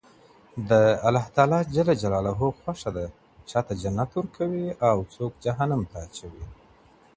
د 0.69 0.71
الله 1.07 1.25
تعالی 1.35 2.31
خوښه 2.59 2.89
ده، 2.97 3.05
چاته 3.49 3.73
جنت 3.81 4.09
ورکوي 4.19 4.67
او 4.89 4.97
څوک 5.13 5.31
جهنم 5.43 5.81
ته 5.91 5.97
اچوي 6.05 6.45